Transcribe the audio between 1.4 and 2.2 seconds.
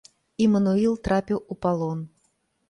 у палон.